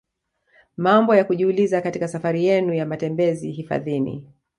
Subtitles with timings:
[0.77, 4.27] Mambo ya kujiuliza katika safari yenu ya matembezi hifadhini